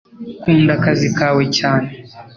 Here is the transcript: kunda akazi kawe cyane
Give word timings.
kunda 0.41 0.71
akazi 0.77 1.07
kawe 1.17 1.43
cyane 1.57 1.89